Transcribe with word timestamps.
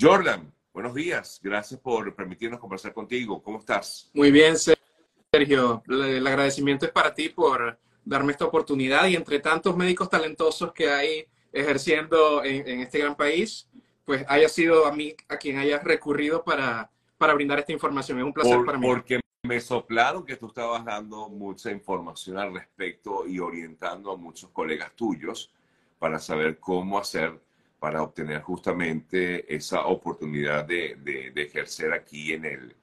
Jordan, 0.00 0.50
buenos 0.72 0.94
días. 0.94 1.38
Gracias 1.42 1.78
por 1.78 2.14
permitirnos 2.14 2.58
conversar 2.58 2.94
contigo. 2.94 3.42
¿Cómo 3.42 3.58
estás? 3.58 4.10
Muy 4.14 4.30
bien, 4.30 4.54
Sergio. 4.56 5.82
El 5.86 6.26
agradecimiento 6.26 6.86
es 6.86 6.92
para 6.92 7.12
ti 7.12 7.28
por 7.28 7.78
darme 8.02 8.32
esta 8.32 8.46
oportunidad 8.46 9.06
y 9.08 9.16
entre 9.16 9.40
tantos 9.40 9.76
médicos 9.76 10.08
talentosos 10.08 10.72
que 10.72 10.88
hay 10.88 11.26
ejerciendo 11.52 12.42
en, 12.42 12.80
este 12.80 13.00
gran 13.00 13.14
país, 13.14 13.68
pues 14.06 14.24
haya 14.26 14.48
sido 14.48 14.86
a 14.86 14.92
mí 14.92 15.14
a 15.28 15.36
quien 15.36 15.58
hayas 15.58 15.84
recurrido 15.84 16.42
para, 16.44 16.90
para 17.18 17.34
brindar 17.34 17.58
esta 17.58 17.72
información. 17.72 18.18
Es 18.18 18.24
un 18.24 18.32
placer 18.32 18.64
para 18.64 18.78
mí. 18.78 18.86
Porque 18.86 19.20
me 19.42 19.60
soplaron 19.60 20.24
que 20.24 20.36
tú 20.36 20.46
estabas 20.46 20.82
dando 20.82 21.28
mucha 21.28 21.70
información 21.70 22.38
al 22.38 22.54
respecto 22.54 23.26
y 23.26 23.38
orientando 23.38 24.12
a 24.12 24.16
muchos 24.16 24.48
colegas 24.48 24.92
tuyos 24.96 25.52
para 25.98 26.18
saber 26.18 26.58
cómo 26.58 26.98
hacer 26.98 27.38
para 27.80 28.02
obtener 28.02 28.42
justamente 28.42 29.52
esa 29.52 29.86
oportunidad 29.86 30.66
de, 30.66 30.96
de, 31.02 31.42
ejercer 31.42 31.94
aquí 31.94 32.34
en 32.34 32.44
el, 32.44 32.76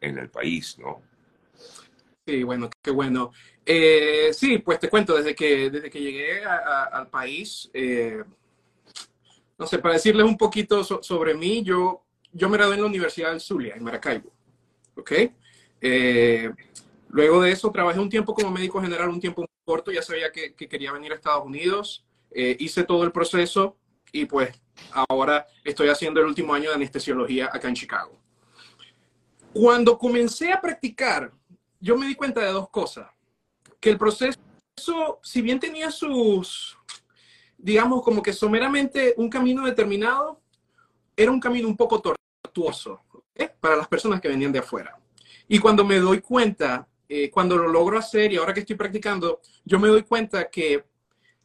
en 0.00 0.16
el 0.16 0.30
país, 0.30 0.78
¿no? 0.78 1.02
Sí, 2.24 2.42
bueno, 2.44 2.70
qué 2.80 2.92
bueno. 2.92 3.32
Eh, 3.66 4.30
sí, 4.32 4.58
pues 4.58 4.78
te 4.78 4.88
cuento, 4.88 5.16
desde 5.16 5.34
que, 5.34 5.68
desde 5.70 5.90
que 5.90 6.00
llegué 6.00 6.44
al 6.44 7.08
país, 7.08 7.68
eh, 7.74 8.22
no 9.58 9.66
sé, 9.66 9.78
para 9.80 9.94
decirles 9.94 10.24
un 10.24 10.38
poquito 10.38 10.84
sobre 10.84 11.34
mí, 11.34 11.64
yo, 11.64 12.04
yo 12.32 12.48
me 12.48 12.56
gradué 12.56 12.76
en 12.76 12.82
la 12.82 12.86
Universidad 12.86 13.30
del 13.32 13.40
Zulia, 13.40 13.74
en 13.74 13.82
Maracaibo, 13.82 14.30
¿ok? 14.96 15.12
Eh, 15.80 16.50
luego 17.08 17.42
de 17.42 17.50
eso 17.50 17.72
trabajé 17.72 17.98
un 17.98 18.08
tiempo 18.08 18.32
como 18.32 18.52
médico 18.52 18.80
general, 18.80 19.08
un 19.08 19.20
tiempo 19.20 19.44
corto, 19.64 19.90
ya 19.90 20.00
sabía 20.00 20.30
que 20.30 20.54
quería 20.54 20.92
venir 20.92 21.10
a 21.10 21.16
Estados 21.16 21.44
Unidos, 21.44 22.04
hice 22.32 22.84
todo 22.84 23.04
el 23.04 23.12
proceso, 23.12 23.76
y 24.14 24.26
pues 24.26 24.54
ahora 24.92 25.44
estoy 25.64 25.88
haciendo 25.88 26.20
el 26.20 26.26
último 26.26 26.54
año 26.54 26.68
de 26.70 26.76
anestesiología 26.76 27.50
acá 27.52 27.66
en 27.66 27.74
Chicago. 27.74 28.16
Cuando 29.52 29.98
comencé 29.98 30.52
a 30.52 30.60
practicar, 30.60 31.32
yo 31.80 31.96
me 31.98 32.06
di 32.06 32.14
cuenta 32.14 32.40
de 32.40 32.52
dos 32.52 32.70
cosas. 32.70 33.08
Que 33.80 33.90
el 33.90 33.98
proceso, 33.98 34.38
si 35.20 35.42
bien 35.42 35.58
tenía 35.58 35.90
sus, 35.90 36.78
digamos, 37.58 38.02
como 38.02 38.22
que 38.22 38.32
someramente 38.32 39.14
un 39.16 39.28
camino 39.28 39.66
determinado, 39.66 40.40
era 41.16 41.32
un 41.32 41.40
camino 41.40 41.66
un 41.66 41.76
poco 41.76 42.00
tortuoso 42.00 43.00
para 43.58 43.74
las 43.74 43.88
personas 43.88 44.20
que 44.20 44.28
venían 44.28 44.52
de 44.52 44.60
afuera. 44.60 44.96
Y 45.48 45.58
cuando 45.58 45.84
me 45.84 45.98
doy 45.98 46.20
cuenta, 46.20 46.86
eh, 47.08 47.30
cuando 47.30 47.56
lo 47.56 47.66
logro 47.66 47.98
hacer 47.98 48.32
y 48.32 48.36
ahora 48.36 48.54
que 48.54 48.60
estoy 48.60 48.76
practicando, 48.76 49.40
yo 49.64 49.80
me 49.80 49.88
doy 49.88 50.04
cuenta 50.04 50.48
que 50.48 50.84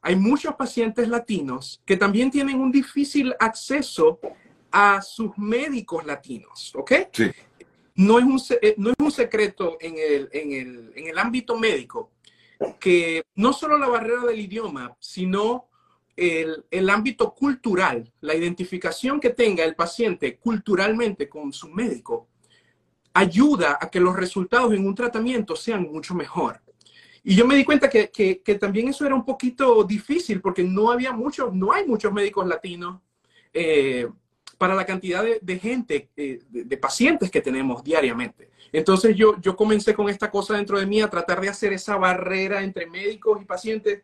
hay 0.02 0.16
muchos 0.16 0.56
pacientes 0.56 1.08
latinos 1.08 1.82
que 1.86 1.98
también 1.98 2.32
tienen 2.32 2.60
un 2.60 2.72
difícil 2.72 3.34
acceso 3.40 4.20
a 4.72 5.02
sus 5.02 5.38
médicos 5.38 6.06
latinos, 6.06 6.74
¿ok? 6.76 6.92
Sí. 7.12 7.32
No 7.96 8.18
es 8.18 8.26
un, 8.26 8.42
eh, 8.62 8.76
no 8.78 8.92
es 8.92 8.96
un 8.98 9.12
secreto 9.12 9.78
en 9.82 9.96
el, 9.98 10.30
en, 10.32 10.52
el, 10.54 10.94
en 10.96 11.08
el 11.08 11.18
ámbito 11.18 11.58
médico 11.58 12.12
que 12.80 13.24
no 13.36 13.52
solo 13.54 13.78
la 13.78 13.88
barrera 13.88 14.24
del 14.24 14.40
idioma, 14.40 14.96
sino 15.00 15.70
el, 16.16 16.66
el, 16.70 16.90
ámbito 16.90 17.34
cultural, 17.34 18.12
la 18.22 18.36
identificación 18.36 19.20
que 19.20 19.30
tenga 19.30 19.64
el 19.64 19.76
paciente 19.76 20.38
culturalmente 20.38 21.30
con 21.30 21.54
su 21.54 21.70
médico, 21.70 22.28
ayuda 23.14 23.78
a 23.80 23.90
que 23.90 24.00
los 24.00 24.16
resultados 24.16 24.74
en 24.74 24.86
un 24.86 24.96
tratamiento 24.96 25.56
sean 25.56 25.84
mucho 25.84 26.14
mejor. 26.14 26.62
Y 27.30 27.36
yo 27.36 27.46
me 27.46 27.56
di 27.56 27.64
cuenta 27.64 27.88
que, 27.88 28.10
que, 28.10 28.56
también 28.56 28.88
eso 28.88 29.06
era 29.06 29.14
un 29.14 29.24
poquito 29.24 29.84
difícil 29.84 30.42
porque 30.42 30.64
no 30.64 30.90
había 30.90 31.12
muchos, 31.12 31.54
no 31.54 31.72
hay 31.72 31.86
muchos 31.86 32.12
médicos 32.12 32.48
latinos 32.48 33.02
eh, 33.54 34.10
para 34.58 34.74
la 34.74 34.84
cantidad 34.84 35.24
de, 35.40 35.60
gente, 35.60 36.10
eh, 36.18 36.40
de, 36.50 36.78
pacientes 36.78 37.30
que 37.30 37.42
tenemos 37.42 37.84
diariamente. 37.84 38.50
Entonces 38.72 39.16
yo, 39.16 39.40
yo 39.42 39.56
comencé 39.56 39.94
con 39.94 40.10
esta 40.10 40.32
cosa 40.32 40.56
dentro 40.56 40.80
de 40.80 40.88
mí 40.88 41.02
a 41.02 41.10
tratar 41.12 41.40
de 41.40 41.50
hacer 41.50 41.72
esa 41.72 41.98
barrera 41.98 42.64
entre 42.64 42.88
médicos 42.88 43.40
y 43.40 43.46
pacientes 43.46 44.02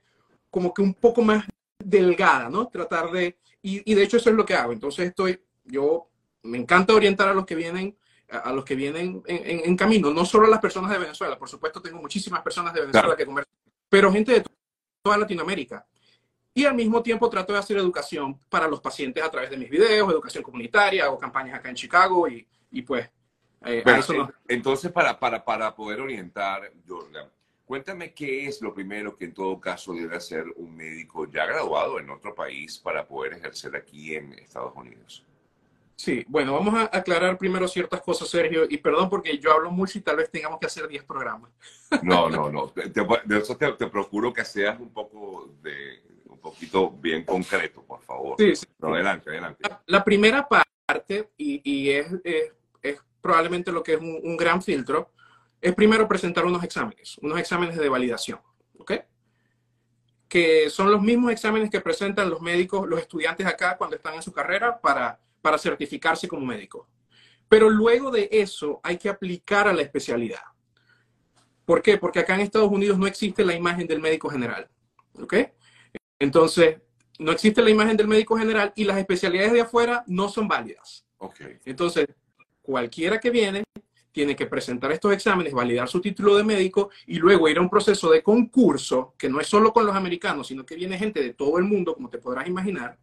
como 0.51 0.71
que 0.71 0.83
un 0.83 0.93
poco 0.93 1.23
más 1.23 1.45
delgada, 1.79 2.47
¿no? 2.47 2.67
Tratar 2.67 3.09
de, 3.09 3.37
y, 3.63 3.91
y 3.91 3.95
de 3.95 4.03
hecho 4.03 4.17
eso 4.17 4.29
es 4.29 4.35
lo 4.35 4.45
que 4.45 4.53
hago. 4.53 4.71
Entonces 4.71 5.07
estoy, 5.07 5.41
yo 5.63 6.09
me 6.43 6.59
encanta 6.59 6.93
orientar 6.93 7.29
a 7.29 7.33
los 7.33 7.47
que 7.47 7.55
vienen 7.55 7.97
a, 8.29 8.51
los 8.51 8.65
que 8.65 8.75
vienen 8.75 9.21
en, 9.25 9.75
camino, 9.77 10.11
no 10.11 10.25
solo 10.25 10.47
a 10.47 10.49
las 10.49 10.59
personas 10.59 10.91
de 10.91 10.97
Venezuela, 10.97 11.37
por 11.37 11.49
supuesto 11.49 11.81
tengo 11.81 11.99
muchísimas 11.99 12.41
personas 12.41 12.73
de 12.73 12.81
Venezuela 12.81 13.15
que 13.15 13.25
conversan, 13.25 13.53
pero 13.89 14.11
gente 14.11 14.33
de 14.33 14.45
toda 15.01 15.17
Latinoamérica. 15.17 15.85
Y 16.53 16.65
al 16.65 16.73
mismo 16.73 17.03
tiempo 17.03 17.29
trato 17.29 17.51
de 17.53 17.59
hacer 17.59 17.77
educación 17.77 18.39
para 18.49 18.67
los 18.67 18.79
pacientes 18.79 19.21
a 19.23 19.29
través 19.29 19.49
de 19.49 19.57
mis 19.57 19.69
videos, 19.69 20.09
educación 20.09 20.43
comunitaria, 20.43 21.03
hago 21.03 21.19
campañas 21.19 21.59
acá 21.59 21.69
en 21.69 21.75
Chicago 21.75 22.27
y, 22.27 22.47
y 22.71 22.81
pues... 22.81 23.09
Eh, 23.65 23.83
entonces, 24.47 24.91
para, 24.91 25.19
para, 25.19 25.43
para 25.43 25.75
poder 25.75 25.99
orientar, 25.99 26.71
Jordan, 26.87 27.27
cuéntame 27.65 28.13
qué 28.13 28.45
es 28.45 28.61
lo 28.61 28.73
primero 28.73 29.15
que 29.17 29.25
en 29.25 29.33
todo 29.33 29.59
caso 29.59 29.93
debe 29.93 30.15
hacer 30.15 30.45
un 30.55 30.75
médico 30.75 31.29
ya 31.29 31.45
graduado 31.45 31.99
en 31.99 32.09
otro 32.09 32.33
país 32.35 32.77
para 32.77 33.05
poder 33.05 33.33
ejercer 33.33 33.75
aquí 33.75 34.15
en 34.15 34.33
Estados 34.33 34.73
Unidos. 34.75 35.25
Sí, 35.95 36.25
bueno, 36.27 36.53
vamos 36.53 36.73
a 36.73 36.89
aclarar 36.91 37.37
primero 37.37 37.67
ciertas 37.67 38.01
cosas, 38.01 38.27
Sergio, 38.27 38.65
y 38.69 38.77
perdón 38.77 39.09
porque 39.09 39.37
yo 39.37 39.53
hablo 39.53 39.71
mucho 39.71 39.97
y 39.97 40.01
tal 40.01 40.17
vez 40.17 40.29
tengamos 40.29 40.59
que 40.59 40.65
hacer 40.65 40.87
10 40.87 41.05
programas. 41.05 41.51
No, 42.03 42.29
no, 42.29 42.51
no. 42.51 42.73
de 42.75 43.37
eso 43.37 43.55
te, 43.55 43.87
procuro 43.87 44.33
que 44.33 44.43
seas 44.43 44.77
un 44.79 44.91
poco 44.91 45.53
de 45.61 46.03
un 46.25 46.39
poquito 46.39 46.91
bien 46.91 47.23
concreto, 47.23 47.81
por 47.83 48.01
favor. 48.01 48.35
Sí, 48.37 48.55
sí. 48.55 48.65
adelante, 48.81 49.29
adelante. 49.29 49.63
La, 49.85 50.03
primera 50.03 50.45
parte, 50.47 51.29
y, 51.37 51.61
y 51.63 51.91
es, 51.91 52.07
es, 52.23 53.01
probablemente 53.21 53.71
lo 53.71 53.81
que 53.81 53.93
es 53.93 53.99
un, 53.99 54.19
un, 54.21 54.35
gran 54.35 54.61
filtro, 54.61 55.13
es 55.61 55.73
primero 55.73 56.07
presentar 56.07 56.45
unos 56.45 56.63
exámenes, 56.63 57.17
unos 57.21 57.39
exámenes 57.39 57.77
de 57.77 57.89
validación, 57.89 58.39
¿ok? 58.77 58.91
Que 60.27 60.69
son 60.69 60.91
los 60.91 61.01
mismos 61.01 61.31
exámenes 61.31 61.69
que 61.69 61.79
presentan 61.79 62.29
los 62.29 62.41
médicos, 62.41 62.87
los 62.87 62.99
estudiantes 62.99 63.47
acá 63.47 63.77
cuando 63.77 63.95
están 63.95 64.15
en 64.15 64.21
su 64.21 64.33
carrera 64.33 64.79
para 64.79 65.19
para 65.45 65.59
certificarse 65.59 66.27
como 66.27 66.43
médico. 66.43 66.89
Pero 67.47 67.69
luego 67.69 68.09
de 68.09 68.27
eso 68.31 68.79
hay 68.81 68.97
que 68.97 69.09
aplicar 69.09 69.67
a 69.67 69.73
la 69.73 69.83
especialidad. 69.83 70.41
¿Por 71.65 71.83
qué? 71.83 71.99
Porque 71.99 72.17
acá 72.17 72.33
en 72.33 72.41
Estados 72.41 72.71
Unidos 72.71 72.97
no 72.97 73.05
existe 73.05 73.45
la 73.45 73.53
imagen 73.53 73.85
del 73.85 74.01
médico 74.01 74.27
general. 74.27 74.67
¿Ok? 75.21 75.35
Entonces, 76.17 76.77
no 77.19 77.31
existe 77.31 77.61
la 77.61 77.69
imagen 77.69 77.95
del 77.95 78.07
médico 78.07 78.35
general 78.35 78.73
y 78.75 78.85
las 78.85 78.97
especialidades 78.97 79.53
de 79.53 79.61
afuera 79.61 80.03
no 80.07 80.29
son 80.29 80.47
válidas. 80.47 81.05
Okay. 81.19 81.59
Entonces, 81.65 82.07
cualquiera 82.63 83.19
que 83.19 83.29
viene 83.29 83.63
tiene 84.11 84.35
que 84.35 84.47
presentar 84.47 84.91
estos 84.93 85.13
exámenes, 85.13 85.53
validar 85.53 85.87
su 85.87 86.01
título 86.01 86.35
de 86.37 86.43
médico 86.43 86.89
y 87.05 87.19
luego 87.19 87.47
ir 87.47 87.59
a 87.59 87.61
un 87.61 87.69
proceso 87.69 88.09
de 88.09 88.23
concurso, 88.23 89.13
que 89.15 89.29
no 89.29 89.39
es 89.39 89.45
solo 89.45 89.71
con 89.71 89.85
los 89.85 89.95
americanos, 89.95 90.47
sino 90.47 90.65
que 90.65 90.75
viene 90.75 90.97
gente 90.97 91.21
de 91.21 91.35
todo 91.35 91.59
el 91.59 91.65
mundo, 91.65 91.93
como 91.93 92.09
te 92.09 92.17
podrás 92.17 92.47
imaginar, 92.47 92.97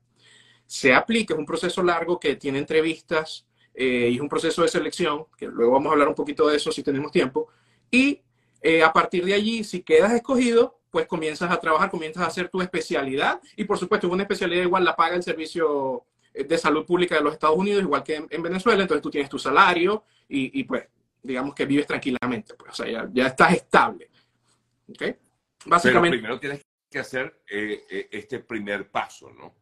se 0.67 0.95
aplica, 0.95 1.35
es 1.35 1.39
un 1.39 1.47
proceso 1.47 1.83
largo 1.83 2.19
que 2.19 2.37
tiene 2.37 2.59
entrevistas 2.59 3.47
eh, 3.75 4.09
y 4.11 4.17
es 4.17 4.21
un 4.21 4.29
proceso 4.29 4.63
de 4.63 4.69
selección, 4.69 5.27
que 5.37 5.47
luego 5.47 5.73
vamos 5.73 5.91
a 5.91 5.93
hablar 5.93 6.09
un 6.09 6.15
poquito 6.15 6.49
de 6.49 6.57
eso 6.57 6.71
si 6.73 6.83
tenemos 6.83 7.11
tiempo, 7.11 7.49
y 7.91 8.23
eh, 8.61 8.83
a 8.83 8.93
partir 8.93 9.25
de 9.25 9.35
allí, 9.35 9.65
si 9.65 9.83
quedas 9.83 10.13
escogido, 10.13 10.81
pues 10.91 11.07
comienzas 11.07 11.51
a 11.51 11.59
trabajar, 11.59 11.91
comienzas 11.91 12.23
a 12.23 12.27
hacer 12.27 12.49
tu 12.49 12.61
especialidad 12.61 13.41
y 13.57 13.65
por 13.65 13.79
supuesto 13.79 14.09
una 14.09 14.23
especialidad 14.25 14.63
igual 14.63 14.85
la 14.85 14.95
paga 14.95 15.17
el 15.17 15.23
Servicio 15.23 16.05
eh, 16.35 16.45
de 16.45 16.59
Salud 16.59 16.85
Pública 16.85 17.15
de 17.15 17.23
los 17.23 17.33
Estados 17.33 17.57
Unidos, 17.57 17.83
igual 17.83 18.03
que 18.03 18.27
en, 18.29 18.43
Venezuela, 18.43 18.83
entonces 18.83 19.03
tú 19.03 19.11
tienes 19.11 19.31
tu 19.31 19.39
salario 19.39 20.05
y, 20.29 20.65
pues 20.65 20.89
digamos 21.23 21.55
que 21.55 21.67
vives 21.67 21.87
tranquilamente, 21.87 22.55
pues, 22.55 22.73
o 22.73 22.75
sea, 22.83 23.09
ya, 23.13 23.27
estás 23.27 23.53
estable. 23.53 24.11
¿Ok? 24.89 25.03
Básicamente. 25.67 26.17
Pero 26.17 26.39
primero 26.39 26.41
tienes 26.41 26.63
que 26.91 26.99
hacer 26.99 27.43
este 27.47 28.41
primer 28.41 28.91
paso, 28.91 29.31
¿no? 29.31 29.62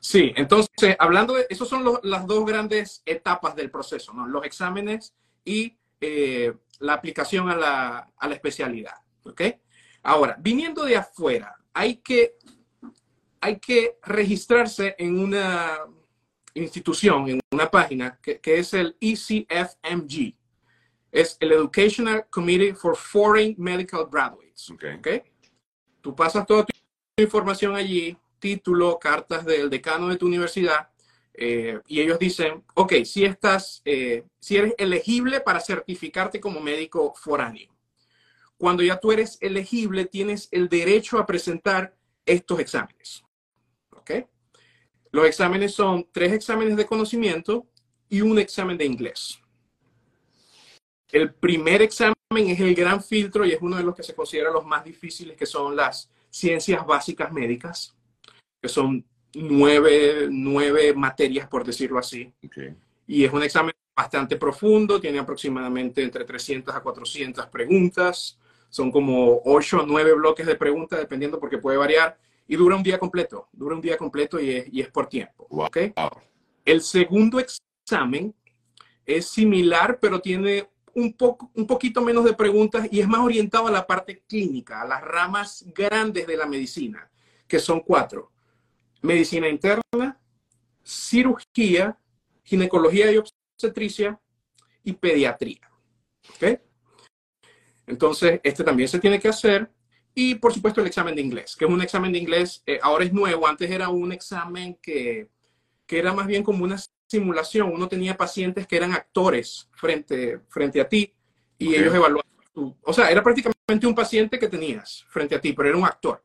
Sí, 0.00 0.32
entonces, 0.36 0.96
hablando 0.98 1.34
de, 1.34 1.46
esos 1.48 1.68
son 1.68 1.98
las 2.02 2.26
dos 2.26 2.44
grandes 2.44 3.02
etapas 3.06 3.56
del 3.56 3.70
proceso, 3.70 4.12
¿no? 4.12 4.26
Los 4.26 4.44
exámenes 4.44 5.14
y 5.44 5.78
eh, 6.00 6.52
la 6.80 6.94
aplicación 6.94 7.48
a 7.48 7.56
la, 7.56 8.10
a 8.16 8.28
la, 8.28 8.34
especialidad, 8.34 8.96
¿ok? 9.24 9.42
Ahora, 10.02 10.36
viniendo 10.38 10.84
de 10.84 10.96
afuera, 10.96 11.56
hay 11.72 11.96
que, 11.96 12.36
hay 13.40 13.58
que 13.58 13.98
registrarse 14.02 14.94
en 14.98 15.18
una 15.18 15.78
institución, 16.54 17.28
en 17.28 17.40
una 17.50 17.70
página 17.70 18.18
que, 18.22 18.40
que 18.40 18.58
es 18.58 18.74
el 18.74 18.96
ECFMG. 19.00 20.36
Es 21.10 21.36
el 21.40 21.52
Educational 21.52 22.26
Committee 22.28 22.74
for 22.74 22.96
Foreign 22.96 23.54
Medical 23.56 24.06
Graduates. 24.10 24.70
Okay. 24.70 24.96
¿ok? 24.96 25.08
Tú 26.00 26.14
pasas 26.14 26.46
toda 26.46 26.64
tu 26.64 26.72
información 27.22 27.74
allí, 27.74 28.16
título, 28.38 28.98
cartas 28.98 29.44
del 29.44 29.70
decano 29.70 30.08
de 30.08 30.16
tu 30.16 30.26
universidad, 30.26 30.88
eh, 31.36 31.80
y 31.88 32.00
ellos 32.00 32.18
dicen, 32.18 32.62
ok, 32.74 32.92
si 33.04 33.24
estás, 33.24 33.82
eh, 33.84 34.24
si 34.38 34.56
eres 34.56 34.74
elegible 34.78 35.40
para 35.40 35.60
certificarte 35.60 36.40
como 36.40 36.60
médico 36.60 37.12
foráneo. 37.16 37.74
Cuando 38.56 38.84
ya 38.84 39.00
tú 39.00 39.10
eres 39.10 39.36
elegible, 39.40 40.04
tienes 40.04 40.48
el 40.52 40.68
derecho 40.68 41.18
a 41.18 41.26
presentar 41.26 41.96
estos 42.24 42.60
exámenes. 42.60 43.24
¿Ok? 43.90 44.12
Los 45.10 45.26
exámenes 45.26 45.74
son 45.74 46.08
tres 46.12 46.32
exámenes 46.32 46.76
de 46.76 46.86
conocimiento 46.86 47.66
y 48.08 48.20
un 48.20 48.38
examen 48.38 48.78
de 48.78 48.84
inglés. 48.84 49.40
El 51.10 51.34
primer 51.34 51.82
examen 51.82 52.14
es 52.32 52.60
el 52.60 52.74
gran 52.74 53.02
filtro 53.02 53.44
y 53.44 53.52
es 53.52 53.58
uno 53.60 53.76
de 53.76 53.84
los 53.84 53.94
que 53.94 54.02
se 54.02 54.14
considera 54.14 54.50
los 54.50 54.64
más 54.64 54.84
difíciles, 54.84 55.36
que 55.36 55.46
son 55.46 55.76
las 55.76 56.10
ciencias 56.30 56.84
básicas 56.84 57.32
médicas, 57.32 57.96
que 58.64 58.70
son 58.70 59.04
nueve, 59.34 60.26
nueve 60.30 60.94
materias, 60.94 61.46
por 61.46 61.66
decirlo 61.66 61.98
así. 61.98 62.32
Y 63.06 63.22
es 63.22 63.30
un 63.30 63.42
examen 63.42 63.74
bastante 63.94 64.36
profundo, 64.38 64.98
tiene 64.98 65.18
aproximadamente 65.18 66.02
entre 66.02 66.24
300 66.24 66.74
a 66.74 66.80
400 66.80 67.46
preguntas, 67.48 68.38
son 68.70 68.90
como 68.90 69.42
8 69.44 69.80
o 69.82 69.86
9 69.86 70.14
bloques 70.14 70.46
de 70.46 70.54
preguntas, 70.54 70.98
dependiendo 70.98 71.38
porque 71.38 71.58
puede 71.58 71.76
variar, 71.76 72.16
y 72.48 72.56
dura 72.56 72.74
un 72.74 72.82
día 72.82 72.98
completo, 72.98 73.48
dura 73.52 73.74
un 73.74 73.82
día 73.82 73.98
completo 73.98 74.40
y 74.40 74.48
es, 74.48 74.72
y 74.72 74.80
es 74.80 74.88
por 74.88 75.08
tiempo. 75.08 75.46
El 76.64 76.80
segundo 76.80 77.38
examen 77.38 78.34
es 79.04 79.26
similar, 79.26 79.98
pero 80.00 80.22
tiene 80.22 80.70
un, 80.94 81.12
poco, 81.12 81.50
un 81.52 81.66
poquito 81.66 82.00
menos 82.00 82.24
de 82.24 82.32
preguntas 82.32 82.88
y 82.90 83.00
es 83.00 83.06
más 83.06 83.20
orientado 83.20 83.66
a 83.66 83.70
la 83.70 83.86
parte 83.86 84.22
clínica, 84.26 84.80
a 84.80 84.86
las 84.86 85.02
ramas 85.02 85.66
grandes 85.74 86.26
de 86.26 86.38
la 86.38 86.46
medicina, 86.46 87.10
que 87.46 87.58
son 87.58 87.80
cuatro. 87.80 88.30
Medicina 89.04 89.48
interna, 89.48 90.18
cirugía, 90.82 91.98
ginecología 92.42 93.12
y 93.12 93.18
obstetricia 93.18 94.18
y 94.82 94.94
pediatría. 94.94 95.70
¿Ok? 96.30 96.60
Entonces, 97.86 98.40
este 98.42 98.64
también 98.64 98.88
se 98.88 98.98
tiene 98.98 99.20
que 99.20 99.28
hacer. 99.28 99.70
Y, 100.14 100.36
por 100.36 100.54
supuesto, 100.54 100.80
el 100.80 100.86
examen 100.86 101.14
de 101.14 101.20
inglés, 101.22 101.54
que 101.54 101.64
es 101.64 101.70
un 101.70 101.82
examen 101.82 102.12
de 102.12 102.18
inglés, 102.18 102.62
eh, 102.66 102.78
ahora 102.82 103.04
es 103.04 103.12
nuevo, 103.12 103.46
antes 103.46 103.70
era 103.70 103.88
un 103.88 104.12
examen 104.12 104.78
que, 104.80 105.28
que 105.86 105.98
era 105.98 106.14
más 106.14 106.26
bien 106.26 106.42
como 106.42 106.64
una 106.64 106.76
simulación, 107.06 107.72
uno 107.72 107.88
tenía 107.88 108.16
pacientes 108.16 108.66
que 108.66 108.76
eran 108.76 108.92
actores 108.92 109.68
frente, 109.72 110.40
frente 110.48 110.80
a 110.80 110.88
ti 110.88 111.12
y 111.58 111.74
ellos 111.74 111.94
evaluaban 111.94 112.30
O 112.82 112.92
sea, 112.92 113.10
era 113.10 113.22
prácticamente 113.22 113.86
un 113.86 113.94
paciente 113.94 114.38
que 114.38 114.48
tenías 114.48 115.04
frente 115.08 115.34
a 115.34 115.40
ti, 115.40 115.52
pero 115.52 115.68
era 115.68 115.78
un 115.78 115.84
actor. 115.84 116.24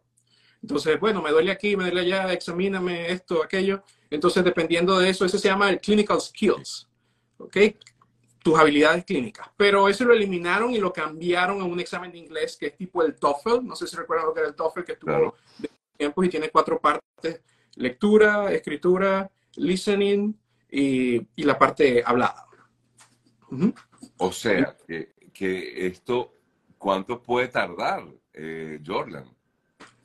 Entonces, 0.61 0.99
bueno, 0.99 1.21
me 1.21 1.31
duele 1.31 1.51
aquí, 1.51 1.75
me 1.75 1.85
duele 1.85 2.01
allá, 2.01 2.33
examíname 2.33 3.11
esto, 3.11 3.43
aquello. 3.43 3.83
Entonces, 4.09 4.43
dependiendo 4.43 4.99
de 4.99 5.09
eso, 5.09 5.25
ese 5.25 5.39
se 5.39 5.47
llama 5.47 5.69
el 5.69 5.79
clinical 5.79 6.19
skills, 6.19 6.87
¿ok? 7.37 7.57
Tus 8.43 8.59
habilidades 8.59 9.05
clínicas. 9.05 9.47
Pero 9.55 9.87
eso 9.87 10.05
lo 10.05 10.13
eliminaron 10.13 10.71
y 10.71 10.79
lo 10.79 10.91
cambiaron 10.91 11.61
a 11.61 11.65
un 11.65 11.79
examen 11.79 12.11
de 12.11 12.17
inglés 12.17 12.57
que 12.57 12.67
es 12.67 12.77
tipo 12.77 13.03
el 13.03 13.15
TOEFL. 13.15 13.65
No 13.65 13.75
sé 13.75 13.87
si 13.87 13.95
recuerdan 13.95 14.27
lo 14.27 14.33
que 14.33 14.39
era 14.41 14.49
el 14.49 14.55
TOEFL, 14.55 14.83
que 14.83 14.93
estuvo 14.93 15.35
de 15.57 15.69
tiempo 15.97 16.23
y 16.23 16.29
tiene 16.29 16.49
cuatro 16.49 16.79
partes. 16.79 17.41
Lectura, 17.75 18.51
escritura, 18.51 19.29
listening, 19.55 20.33
y, 20.71 21.43
la 21.43 21.57
parte 21.57 22.03
hablada. 22.05 22.45
O 24.17 24.31
sea, 24.31 24.75
que, 25.33 25.87
esto, 25.87 26.35
¿cuánto 26.77 27.21
puede 27.21 27.47
tardar, 27.47 28.05
eh, 28.33 28.79
Jordan? 28.85 29.25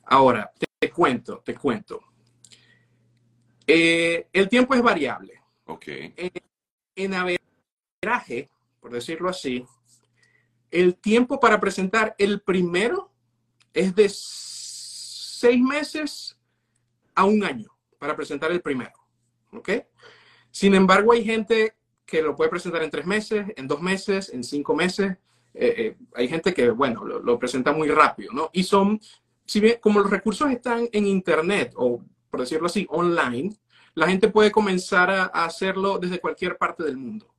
Ahora, 0.05 0.51
te, 0.79 0.91
cuento, 0.91 1.39
te 1.39 1.55
cuento. 1.55 2.01
Eh, 3.67 4.27
el 4.31 4.49
tiempo 4.49 4.75
es 4.75 4.81
variable. 4.81 5.41
Ok. 5.65 5.87
En, 5.87 6.31
en 6.95 7.13
averaje, 7.13 8.49
por 8.79 8.91
decirlo 8.91 9.29
así, 9.29 9.65
el 10.71 10.95
tiempo 10.95 11.39
para 11.39 11.59
presentar 11.59 12.15
el 12.17 12.41
primero 12.41 13.11
es 13.73 13.95
de 13.95 14.09
seis 14.09 15.61
meses 15.61 16.37
a 17.13 17.25
un 17.25 17.43
año 17.43 17.69
para 17.97 18.15
presentar 18.15 18.51
el 18.51 18.61
primero. 18.61 18.93
¿Ok? 19.51 19.69
Sin 20.51 20.75
embargo, 20.75 21.11
hay 21.11 21.23
gente 21.23 21.75
que 22.05 22.21
lo 22.21 22.35
puede 22.35 22.49
presentar 22.49 22.83
en 22.83 22.91
tres 22.91 23.05
meses, 23.05 23.45
en 23.55 23.67
dos 23.67 23.81
meses, 23.81 24.29
en 24.33 24.43
cinco 24.43 24.75
meses. 24.75 25.17
Eh, 25.53 25.73
eh, 25.77 25.97
hay 26.13 26.27
gente 26.27 26.53
que, 26.53 26.69
bueno, 26.69 27.03
lo, 27.03 27.39
presenta 27.39 27.71
muy 27.71 27.89
rápido, 27.89 28.31
¿no? 28.33 28.49
Y 28.53 28.63
son, 28.63 28.99
si 29.45 29.59
bien, 29.59 29.77
como 29.81 29.99
los 29.99 30.09
recursos 30.09 30.49
están 30.49 30.87
en 30.91 31.07
Internet 31.07 31.73
o, 31.75 32.01
por 32.29 32.39
decirlo 32.39 32.67
así, 32.67 32.85
online, 32.89 33.55
la 33.93 34.07
gente 34.07 34.27
puede 34.29 34.51
comenzar 34.51 35.09
a, 35.09 35.25
hacerlo 35.25 35.97
desde 35.97 36.19
cualquier 36.19 36.57
parte 36.57 36.83
del 36.83 36.97
mundo. 36.97 37.33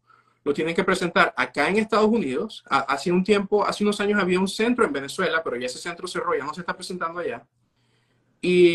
Lo 0.45 0.55
tienen 0.55 0.75
que 0.75 0.85
presentar 0.85 1.35
acá 1.37 1.69
en 1.69 1.79
Estados 1.79 2.09
Unidos. 2.09 2.63
hace 2.69 3.11
un 3.11 3.25
tiempo, 3.25 3.67
hace 3.67 3.83
unos 3.83 4.01
años 4.01 4.21
había 4.21 4.39
un 4.39 4.49
centro 4.49 4.85
en 4.85 4.93
Venezuela, 4.93 5.43
pero 5.43 5.57
ya 5.57 5.67
ese 5.67 5.79
centro 5.79 6.07
cerró, 6.07 6.37
ya 6.37 6.45
no 6.45 6.55
se 6.55 6.61
está 6.61 6.75
presentando 6.75 7.21
allá. 7.21 7.45
Y 8.41 8.75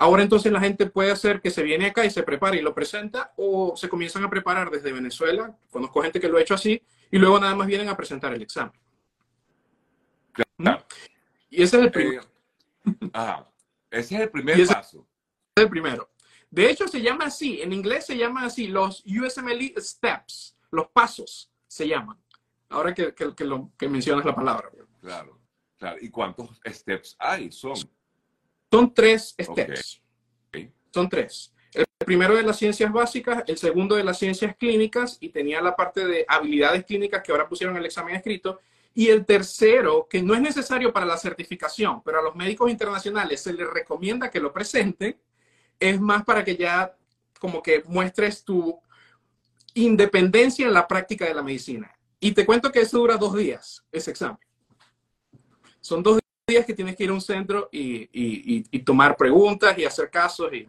Ahora 0.00 0.22
entonces 0.22 0.50
la 0.50 0.60
gente 0.60 0.86
puede 0.86 1.10
hacer 1.10 1.42
que 1.42 1.50
se 1.50 1.62
viene 1.62 1.84
acá 1.84 2.06
y 2.06 2.10
se 2.10 2.22
prepara 2.22 2.56
y 2.56 2.62
lo 2.62 2.74
presenta 2.74 3.34
o 3.36 3.76
se 3.76 3.86
comienzan 3.86 4.24
a 4.24 4.30
preparar 4.30 4.70
desde 4.70 4.94
Venezuela. 4.94 5.54
Conozco 5.70 6.00
gente 6.00 6.18
que 6.18 6.26
lo 6.26 6.38
ha 6.38 6.40
hecho 6.40 6.54
así 6.54 6.82
y 7.10 7.18
luego 7.18 7.38
nada 7.38 7.54
más 7.54 7.66
vienen 7.66 7.90
a 7.90 7.98
presentar 7.98 8.32
el 8.32 8.40
examen. 8.40 8.72
Claro. 10.32 10.86
Y 11.50 11.62
ese 11.62 11.76
es 11.76 11.82
el 11.82 11.90
primero. 11.90 12.22
Eh, 12.86 13.36
ese 13.90 14.14
es 14.14 14.20
el 14.22 14.30
primer 14.30 14.66
paso. 14.66 15.06
Es 15.54 15.64
el 15.64 15.68
primero. 15.68 16.08
De 16.50 16.70
hecho, 16.70 16.88
se 16.88 17.02
llama 17.02 17.26
así. 17.26 17.60
En 17.60 17.72
inglés 17.72 18.06
se 18.06 18.16
llama 18.16 18.44
así. 18.44 18.68
Los 18.68 19.04
USMLE 19.04 19.74
Steps. 19.78 20.56
Los 20.70 20.88
pasos 20.88 21.50
se 21.66 21.86
llaman. 21.86 22.18
Ahora 22.68 22.94
que, 22.94 23.14
que, 23.14 23.44
lo, 23.44 23.72
que 23.76 23.88
mencionas 23.88 24.24
la 24.24 24.34
palabra. 24.34 24.70
Claro, 25.00 25.40
claro. 25.76 25.98
¿Y 26.00 26.08
cuántos 26.08 26.60
steps 26.66 27.16
hay? 27.18 27.50
Son. 27.50 27.74
Son 28.70 28.94
tres 28.94 29.34
steps. 29.40 30.00
Son 30.92 31.08
tres. 31.08 31.52
El 31.72 31.86
primero 32.04 32.34
de 32.34 32.42
las 32.42 32.56
ciencias 32.56 32.90
básicas, 32.92 33.44
el 33.46 33.58
segundo 33.58 33.94
de 33.94 34.04
las 34.04 34.18
ciencias 34.18 34.56
clínicas 34.56 35.18
y 35.20 35.28
tenía 35.28 35.60
la 35.60 35.76
parte 35.76 36.06
de 36.06 36.24
habilidades 36.26 36.84
clínicas 36.84 37.22
que 37.22 37.30
ahora 37.30 37.48
pusieron 37.48 37.76
en 37.76 37.80
el 37.80 37.86
examen 37.86 38.14
escrito. 38.16 38.60
Y 38.94 39.08
el 39.08 39.24
tercero, 39.24 40.06
que 40.08 40.22
no 40.22 40.34
es 40.34 40.40
necesario 40.40 40.92
para 40.92 41.06
la 41.06 41.16
certificación, 41.16 42.02
pero 42.02 42.18
a 42.18 42.22
los 42.22 42.34
médicos 42.34 42.70
internacionales 42.70 43.40
se 43.42 43.52
les 43.52 43.68
recomienda 43.68 44.30
que 44.30 44.40
lo 44.40 44.52
presenten, 44.52 45.18
es 45.78 46.00
más 46.00 46.24
para 46.24 46.44
que 46.44 46.56
ya 46.56 46.94
como 47.38 47.62
que 47.62 47.82
muestres 47.86 48.44
tu 48.44 48.80
independencia 49.74 50.66
en 50.66 50.74
la 50.74 50.86
práctica 50.86 51.24
de 51.24 51.34
la 51.34 51.42
medicina. 51.42 51.90
Y 52.18 52.32
te 52.32 52.44
cuento 52.44 52.70
que 52.70 52.80
eso 52.80 52.98
dura 52.98 53.16
dos 53.16 53.34
días, 53.34 53.84
ese 53.90 54.10
examen. 54.10 54.38
Son 55.80 56.02
dos 56.02 56.20
días 56.46 56.66
que 56.66 56.74
tienes 56.74 56.96
que 56.96 57.04
ir 57.04 57.10
a 57.10 57.14
un 57.14 57.20
centro 57.20 57.68
y, 57.72 58.62
tomar 58.80 59.16
preguntas 59.16 59.76
y 59.78 59.84
hacer 59.84 60.10
casos. 60.10 60.52
Y... 60.52 60.68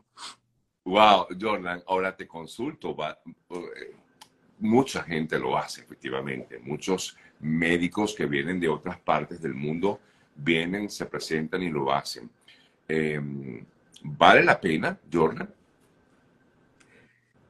Wow, 0.86 1.28
Jordan, 1.40 1.84
ahora 1.88 2.16
te 2.16 2.26
consulto. 2.28 2.96
Eh, 3.50 3.96
mucha 4.60 5.04
gente 5.04 5.38
lo 5.38 5.58
hace, 5.58 5.82
efectivamente. 5.82 6.60
Muchos 6.60 7.18
médicos 7.42 8.14
que 8.14 8.26
vienen 8.26 8.60
de 8.60 8.70
otras 8.70 9.00
partes 9.00 9.42
del 9.42 9.54
mundo 9.54 10.00
vienen, 10.36 10.90
se 10.90 11.06
presentan 11.06 11.62
y 11.64 11.70
lo 11.70 11.92
hacen. 11.92 12.30
Em, 12.88 13.64
¿Vale 14.04 14.44
la 14.44 14.60
pena, 14.60 14.98
Jordan? 15.12 15.54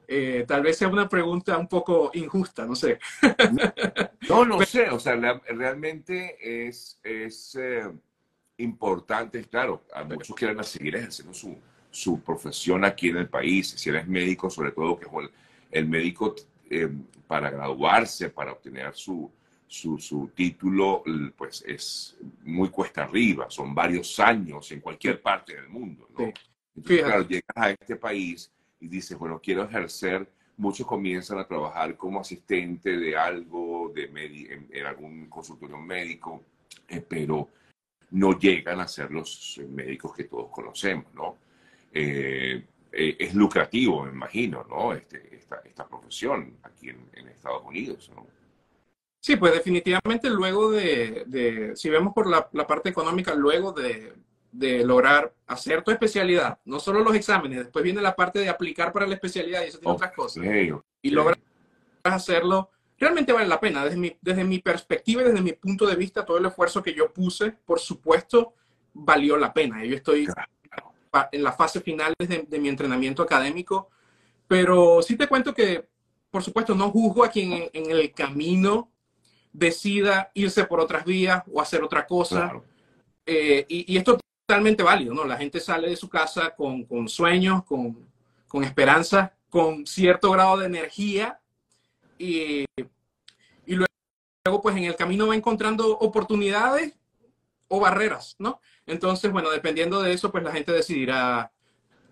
Eh, 0.08 0.44
tal 0.46 0.62
vez 0.62 0.78
sea 0.78 0.90
una 0.90 1.08
pregunta 1.08 1.58
un 1.58 1.70
poco 1.70 2.12
injusta, 2.14 2.66
no 2.66 2.76
sé. 2.76 3.00
no, 4.30 4.44
no 4.44 4.62
sé, 4.64 4.90
o 4.90 5.00
sea, 5.00 5.16
realmente 5.48 6.68
es, 6.68 7.00
es 7.02 7.56
eh, 7.56 7.90
importante, 8.58 9.42
claro, 9.46 9.84
a 9.94 10.04
muchos 10.04 10.36
quieren 10.36 10.62
seguir 10.66 10.98
ejerciendo 10.98 11.34
su, 11.34 11.58
su 11.90 12.22
profesión 12.22 12.84
aquí 12.84 13.10
en 13.10 13.18
el 13.18 13.30
país, 13.30 13.70
si 13.70 13.90
eres 13.90 14.06
médico, 14.08 14.50
sobre 14.50 14.72
todo 14.72 15.00
que 15.00 15.08
el, 15.72 15.88
médico 15.88 16.36
eh, 16.70 16.90
para 17.26 17.50
graduarse, 17.50 18.30
para 18.30 18.52
obtener 18.52 18.94
su, 18.94 19.32
su, 19.72 19.98
su, 19.98 20.32
título, 20.36 21.02
pues 21.38 21.64
es 21.66 22.18
muy 22.44 22.68
cuesta 22.68 23.06
arriba, 23.06 23.50
son 23.50 23.74
varios 23.74 24.20
años 24.20 24.70
en 24.74 24.82
cualquier 24.82 25.22
parte 25.22 25.56
del 25.56 25.70
mundo, 25.70 26.10
¿no? 26.18 26.34
Entonces, 26.76 27.04
claro, 27.06 27.26
llegas 27.26 27.56
a 27.56 27.72
este 27.72 27.96
país 27.96 28.52
y 28.82 28.90
dices, 28.90 29.18
bueno, 29.18 29.40
quiero 29.42 29.64
ejercer, 29.64 30.30
muchos 30.58 30.86
comienzan 30.86 31.40
a 31.40 31.48
trabajar 31.48 31.96
como 31.96 32.20
asistente 32.20 32.98
de 32.98 33.18
algo, 33.18 33.94
de 33.96 34.04
en, 34.04 34.68
en, 34.70 34.86
algún 34.86 35.30
consultorio 35.30 35.78
médico, 35.78 36.44
eh, 36.90 37.00
pero 37.08 37.48
no 38.12 38.38
llegan 38.38 38.82
a 38.82 38.90
ser 38.90 39.10
los 39.10 39.58
médicos 39.70 40.14
que 40.14 40.26
todos 40.26 40.50
conocemos, 40.52 41.14
¿no? 41.14 41.38
Eh, 41.94 42.66
eh, 42.92 43.16
es 43.20 43.34
lucrativo, 43.34 44.04
me 44.04 44.12
imagino, 44.12 44.66
¿no? 44.70 44.92
Este, 44.92 45.34
esta, 45.34 45.62
esta, 45.64 45.88
profesión 45.88 46.58
aquí 46.64 46.90
en, 46.90 47.08
Estados 47.30 47.64
Unidos, 47.64 48.12
¿no? 48.14 48.28
Sí, 49.22 49.38
pues 49.38 49.54
definitivamente 49.54 50.30
luego 50.30 50.72
de, 50.72 51.72
si 51.76 51.90
vemos 51.90 52.14
por 52.14 52.28
la, 52.28 52.50
parte 52.68 52.90
económica, 52.90 53.34
luego 53.34 53.72
de, 53.72 54.14
lograr 54.84 55.34
hacer 55.48 55.84
tu 55.84 55.92
especialidad, 55.92 56.60
no 56.66 56.80
solo 56.80 57.00
los 57.00 57.16
exámenes, 57.16 57.60
después 57.60 57.84
viene 57.84 58.02
la 58.02 58.16
parte 58.16 58.40
de 58.40 58.50
aplicar 58.50 58.92
para 58.92 59.08
la 59.08 59.14
especialidad 59.14 59.62
y 59.64 59.68
eso 59.68 59.80
tiene 59.80 59.94
otras 59.94 60.12
cosas. 60.12 60.44
Y 61.02 61.10
lograr 61.12 61.38
hacerlo 62.04 62.70
realmente 63.02 63.34
vale 63.34 63.48
la 63.48 63.60
pena. 63.60 63.84
Desde 63.84 63.98
mi, 63.98 64.16
desde 64.22 64.44
mi 64.44 64.60
perspectiva 64.60 65.22
y 65.22 65.26
desde 65.26 65.42
mi 65.42 65.54
punto 65.54 65.86
de 65.86 65.96
vista, 65.96 66.24
todo 66.24 66.38
el 66.38 66.46
esfuerzo 66.46 66.84
que 66.84 66.94
yo 66.94 67.12
puse, 67.12 67.52
por 67.52 67.80
supuesto, 67.80 68.54
valió 68.94 69.38
la 69.38 69.52
pena. 69.52 69.84
Yo 69.84 69.96
estoy 69.96 70.28
en 71.32 71.44
las 71.44 71.58
fases 71.58 71.84
finales 71.84 72.16
de, 72.20 72.60
mi 72.60 72.70
entrenamiento 72.70 73.24
académico, 73.24 73.90
pero 74.48 75.02
sí 75.02 75.18
te 75.18 75.28
cuento 75.28 75.54
que, 75.54 75.88
por 76.30 76.44
supuesto, 76.44 76.76
no 76.76 76.92
juzgo 76.92 77.24
a 77.24 77.30
quien 77.30 77.70
en, 77.74 77.92
el 77.92 78.14
camino 78.14 78.91
decida 79.54 80.32
irse 80.34 80.66
por 80.66 80.80
otras 80.80 81.06
vías 81.06 81.44
o 81.52 81.62
hacer 81.62 81.84
otra 81.84 82.06
cosa. 82.06 82.54
Eh, 83.26 83.66
y, 83.68 83.98
esto 83.98 84.14
es 84.16 84.20
totalmente 84.46 84.84
válido, 84.84 85.14
¿no? 85.14 85.26
La 85.26 85.38
gente 85.38 85.60
sale 85.60 85.90
de 85.90 85.96
su 85.96 86.10
casa 86.10 86.56
con, 86.56 86.86
con 86.86 87.08
sueños, 87.08 87.64
con, 87.64 88.08
con 88.48 88.64
esperanzas, 88.64 89.32
con 89.50 89.86
cierto 89.86 90.32
grado 90.32 90.58
de 90.58 90.66
energía 90.66 91.40
y, 92.18 92.66
y 93.66 93.76
luego, 93.76 94.62
pues 94.62 94.76
en 94.76 94.86
el 94.86 94.96
camino 94.96 95.28
va 95.28 95.36
encontrando 95.36 95.98
oportunidades 95.98 96.94
o 97.68 97.80
barreras, 97.80 98.36
¿no? 98.40 98.60
Entonces, 98.86 99.32
bueno, 99.32 99.50
dependiendo 99.50 100.02
de 100.02 100.14
eso, 100.14 100.32
pues 100.32 100.44
la 100.44 100.52
gente 100.52 100.72
decidirá. 100.72 101.52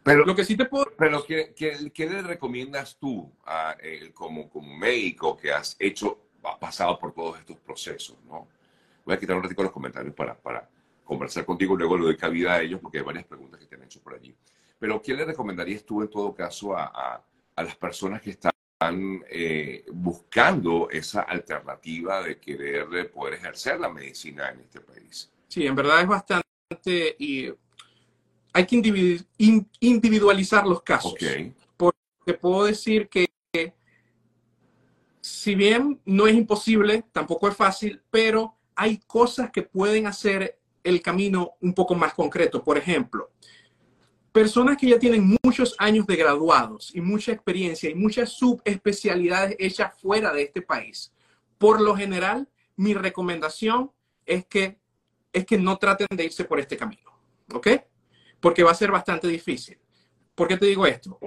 Pero, 0.04 0.26
lo 0.26 0.36
que 0.36 0.46
sí 0.46 0.56
te 0.56 0.66
puedo... 0.66 0.92
Pero, 0.98 1.26
¿qué, 1.26 1.54
qué, 1.56 2.10
le 2.10 2.22
recomiendas 2.22 2.98
tú 2.98 3.32
a, 3.46 3.76
como, 4.14 4.50
como 4.50 4.76
médico 4.78 5.36
que 5.36 5.52
has 5.52 5.76
hecho, 5.80 6.29
has 6.44 6.58
pasado 6.58 6.98
por 6.98 7.14
todos 7.14 7.40
estos 7.40 7.58
procesos, 7.58 8.18
¿no? 8.28 8.48
Voy 9.06 9.16
a 9.16 9.20
quitar 9.20 9.36
un 9.36 9.44
ratito 9.44 9.64
los 9.64 9.72
comentarios 9.72 10.14
para, 10.14 10.36
para 10.36 10.70
conversar 11.04 11.46
contigo, 11.46 11.76
luego 11.76 11.98
le 11.98 12.04
doy 12.04 12.18
cabida 12.18 12.54
a 12.54 12.62
ellos 12.62 12.80
porque 12.80 13.00
hay 13.00 13.04
varias 13.04 13.26
preguntas 13.26 13.60
que 13.60 13.66
te 13.66 13.76
han 13.76 13.84
hecho 13.84 14.02
por 14.02 14.14
allí. 14.14 14.36
Pero, 14.78 15.02
¿qué 15.02 15.14
le 15.14 15.26
recomendarías 15.26 15.84
tú 15.84 16.02
en 16.02 16.10
todo 16.10 16.34
caso 16.34 16.76
a, 16.76 16.86
a, 16.86 17.24
a 17.56 17.64
las 17.64 17.76
personas 17.76 18.22
que 18.22 18.30
están 18.32 18.54
eh, 19.30 19.86
buscando 19.92 20.90
esa 20.90 21.22
alternativa 21.22 22.24
de 22.24 22.40
querer 22.40 23.12
poder 23.12 23.34
ejercer 23.34 23.80
la 23.80 23.90
medicina 23.90 24.50
en 24.50 24.62
este 24.62 24.80
país? 24.80 25.32
Sí, 25.48 25.66
en 25.66 25.76
verdad 25.76 26.02
es 26.02 26.08
bastante 26.08 27.16
y 27.18 27.52
hay 28.54 28.66
que 28.66 29.22
individualizar 29.80 30.66
los 30.66 30.82
casos. 30.82 31.16
Porque 31.76 32.34
puedo 32.40 32.66
decir 32.66 33.10
que 33.10 33.28
si 35.40 35.56
bien 35.56 36.02
no 36.04 36.28
es 36.28 36.36
imposible, 36.36 37.06
tampoco 37.14 37.48
es 37.48 37.56
fácil, 37.56 38.02
pero 38.12 38.58
hay 38.76 38.98
cosas 39.08 39.50
que 39.52 39.62
pueden 39.62 40.06
hacer 40.06 40.60
el 40.84 41.02
camino 41.02 41.52
un 41.62 41.74
poco 41.74 41.96
más 41.96 42.14
concreto. 42.14 42.62
Por 42.62 42.78
ejemplo, 42.78 43.32
personas 44.34 44.76
que 44.76 44.90
ya 44.90 45.00
tienen 45.00 45.38
muchos 45.42 45.78
años 45.80 46.06
de 46.08 46.18
graduados 46.18 46.94
y 46.94 47.00
mucha 47.00 47.32
experiencia 47.32 47.90
y 47.90 47.96
muchas 47.96 48.34
subespecialidades 48.34 49.56
hechas 49.60 49.98
fuera 49.98 50.34
de 50.34 50.42
este 50.42 50.62
país. 50.62 51.14
Por 51.58 51.80
lo 51.80 51.96
general, 51.96 52.50
mi 52.76 52.94
recomendación 52.94 53.94
es 54.26 54.46
que 54.46 54.78
es 55.32 55.46
que 55.46 55.58
no 55.58 55.78
traten 55.78 56.08
de 56.18 56.26
irse 56.26 56.44
por 56.44 56.60
este 56.60 56.76
camino, 56.76 57.18
¿ok? 57.54 57.68
Porque 58.42 58.64
va 58.64 58.72
a 58.72 58.76
ser 58.76 58.92
bastante 58.92 59.30
difícil. 59.30 59.80
¿Por 60.36 60.50
qué 60.50 60.58
te 60.58 60.66
digo 60.66 60.86
esto? 60.86 61.18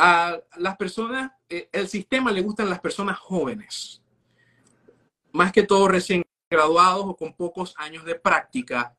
A 0.00 0.38
las 0.58 0.76
personas, 0.76 1.32
eh, 1.48 1.68
el 1.72 1.88
sistema 1.88 2.30
le 2.30 2.40
gustan 2.40 2.70
las 2.70 2.78
personas 2.78 3.18
jóvenes, 3.18 4.00
más 5.32 5.50
que 5.50 5.64
todo 5.64 5.88
recién 5.88 6.22
graduados 6.48 7.04
o 7.04 7.16
con 7.16 7.34
pocos 7.34 7.74
años 7.76 8.04
de 8.04 8.14
práctica. 8.14 8.94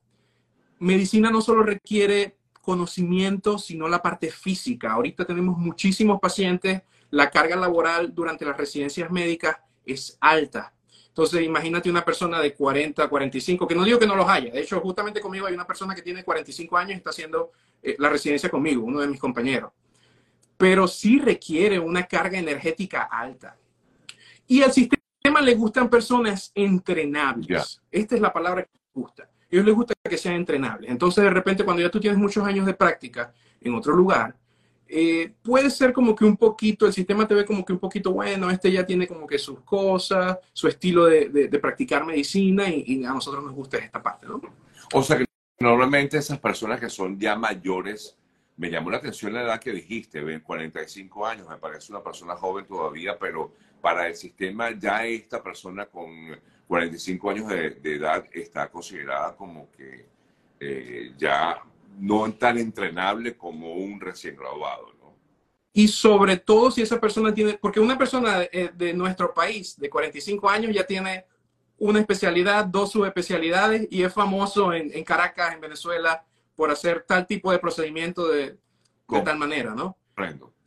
Medicina 0.78 1.32
no 1.32 1.40
solo 1.40 1.64
requiere 1.64 2.36
conocimiento, 2.62 3.58
sino 3.58 3.88
la 3.88 4.02
parte 4.02 4.30
física. 4.30 4.92
Ahorita 4.92 5.24
tenemos 5.24 5.58
muchísimos 5.58 6.20
pacientes, 6.20 6.82
la 7.12 7.30
carga 7.32 7.56
laboral 7.56 8.14
durante 8.14 8.44
las 8.44 8.58
residencias 8.58 9.10
médicas 9.10 9.56
es 9.86 10.18
alta. 10.20 10.74
Entonces, 11.08 11.44
imagínate 11.44 11.90
una 11.90 12.04
persona 12.04 12.42
de 12.42 12.54
40, 12.54 13.08
45, 13.08 13.66
que 13.66 13.76
no 13.76 13.86
digo 13.86 14.00
que 14.00 14.06
no 14.06 14.18
los 14.18 14.28
haya. 14.28 14.52
De 14.52 14.60
hecho, 14.60 14.82
justamente 14.82 15.22
conmigo 15.22 15.46
hay 15.46 15.54
una 15.54 15.66
persona 15.66 15.96
que 15.96 16.02
tiene 16.02 16.26
45 16.26 16.76
años 16.76 16.92
y 16.92 16.96
está 16.96 17.12
haciendo 17.12 17.54
eh, 17.82 17.96
la 18.00 18.10
residencia 18.10 18.50
conmigo, 18.50 18.84
uno 18.84 19.00
de 19.00 19.08
mis 19.08 19.20
compañeros. 19.22 19.72
Pero 20.60 20.90
sí 20.90 21.20
requiere 21.20 21.80
una 21.80 22.06
carga 22.06 22.38
energética 22.38 23.04
alta. 23.04 23.58
Y 24.46 24.62
al 24.62 24.74
sistema 24.74 25.42
le 25.42 25.56
gustan 25.56 25.90
personas 25.90 26.52
entrenables. 26.54 27.82
Esta 27.90 28.16
es 28.16 28.22
la 28.22 28.34
palabra 28.34 28.64
que 28.64 28.70
me 28.94 29.02
gusta. 29.02 29.24
A 29.24 29.28
ellos 29.50 29.66
les 29.66 29.74
gusta 29.74 29.94
que 30.04 30.18
sean 30.18 30.36
entrenables. 30.36 30.92
Entonces, 30.92 31.24
de 31.24 31.30
repente, 31.30 31.64
cuando 31.64 31.82
ya 31.82 31.90
tú 31.90 32.02
tienes 32.02 32.20
muchos 32.20 32.46
años 32.46 32.66
de 32.66 32.74
práctica 32.74 33.34
en 33.62 33.74
otro 33.74 33.94
lugar, 33.94 34.36
eh, 34.92 35.32
puede 35.42 35.70
ser 35.70 35.94
como 35.94 36.14
que 36.14 36.26
un 36.26 36.36
poquito, 36.36 36.88
el 36.88 36.94
sistema 36.94 37.26
te 37.26 37.36
ve 37.36 37.46
como 37.46 37.64
que 37.64 37.72
un 37.72 37.80
poquito, 37.80 38.12
bueno, 38.12 38.50
este 38.50 38.72
ya 38.72 38.86
tiene 38.86 39.08
como 39.08 39.28
que 39.28 39.38
sus 39.38 39.62
cosas, 39.62 40.40
su 40.52 40.68
estilo 40.68 41.06
de, 41.06 41.30
de, 41.30 41.60
practicar 41.60 42.04
medicina 42.04 42.68
y, 42.70 43.06
a 43.06 43.14
nosotros 43.14 43.44
nos 43.44 43.54
gusta 43.54 43.78
esta 43.78 44.02
parte, 44.02 44.26
¿no? 44.26 44.42
O 44.92 45.04
sea 45.04 45.18
que 45.18 45.26
normalmente 45.60 46.18
esas 46.18 46.40
personas 46.40 46.80
que 46.80 46.90
son 46.90 47.20
ya 47.20 47.36
mayores, 47.36 48.18
me 48.60 48.70
llamó 48.70 48.92
la 48.92 48.98
atención 48.98 49.32
la 49.32 49.44
edad 49.44 49.60
que 49.60 49.72
dijiste, 49.72 50.42
45 50.42 51.26
años, 51.26 51.48
me 51.48 51.56
parece 51.56 51.94
una 51.94 52.04
persona 52.04 52.36
joven 52.36 52.66
todavía, 52.66 53.18
pero 53.18 53.54
para 53.80 54.06
el 54.06 54.18
sistema 54.18 54.72
ya 54.78 55.06
esta 55.06 55.42
persona 55.42 55.86
con 55.86 56.38
45 56.68 57.30
años 57.30 57.48
de, 57.48 57.80
edad 57.82 58.26
está 58.34 58.70
considerada 58.70 59.34
como 59.38 59.72
que 59.72 60.10
eh, 60.60 61.14
ya 61.18 61.64
no 62.00 62.30
tan 62.34 62.58
entrenable 62.58 63.38
como 63.38 63.76
un 63.76 63.98
recién 64.02 64.36
graduado. 64.36 64.88
Y 65.72 65.88
sobre 65.88 66.36
todo 66.36 66.70
si 66.70 66.82
esa 66.82 67.00
persona 67.00 67.34
tiene, 67.34 67.58
porque 67.62 67.80
una 67.80 67.98
persona 67.98 68.40
de, 68.40 68.72
de 68.76 68.94
nuestro 68.94 69.34
país 69.34 69.80
de 69.80 69.90
45 69.90 70.50
años 70.50 70.76
ya 70.76 70.86
tiene 70.86 71.24
una 71.78 72.02
especialidad, 72.02 72.66
dos 72.66 72.92
subespecialidades 72.92 73.88
y 73.90 74.04
es 74.04 74.14
famoso 74.14 74.74
en 74.74 75.02
Caracas, 75.06 75.54
en 75.54 75.62
Venezuela, 75.62 76.26
por 76.60 76.70
hacer 76.72 77.06
tal 77.08 77.26
tipo 77.26 77.54
de 77.54 77.58
procedimiento 77.58 78.28
de, 78.28 78.58
de 79.08 79.22
tal 79.24 79.38
manera, 79.38 79.74
¿no? 79.74 79.98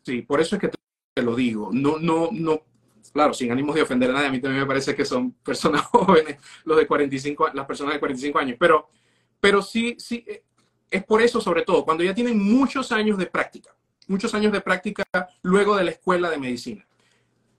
Sí, 0.00 0.22
por 0.22 0.40
eso 0.40 0.56
es 0.56 0.60
que 0.62 0.70
te 1.12 1.22
lo 1.22 1.36
digo. 1.36 1.68
No, 1.70 1.98
no, 1.98 2.30
no, 2.32 2.62
claro, 3.12 3.34
sin 3.34 3.52
ánimos 3.52 3.74
de 3.74 3.82
ofender 3.82 4.08
a 4.08 4.14
nadie, 4.14 4.28
a 4.28 4.30
mí 4.30 4.40
también 4.40 4.62
me 4.62 4.66
parece 4.66 4.94
que 4.96 5.04
son 5.04 5.32
personas 5.32 5.82
jóvenes, 5.92 6.38
los 6.64 6.78
de 6.78 6.86
45, 6.86 7.50
las 7.52 7.66
personas 7.66 7.92
de 7.92 8.00
45 8.00 8.38
años, 8.38 8.56
pero, 8.58 8.88
pero 9.38 9.60
sí, 9.60 9.94
sí, 9.98 10.24
eh, 10.26 10.42
es 10.90 11.04
por 11.04 11.20
eso, 11.20 11.42
sobre 11.42 11.60
todo, 11.60 11.84
cuando 11.84 12.02
ya 12.02 12.14
tienen 12.14 12.42
muchos 12.42 12.90
años 12.90 13.18
de 13.18 13.26
práctica, 13.26 13.76
muchos 14.08 14.32
años 14.32 14.50
de 14.50 14.62
práctica 14.62 15.04
luego 15.42 15.76
de 15.76 15.84
la 15.84 15.90
escuela 15.90 16.30
de 16.30 16.38
medicina. 16.38 16.86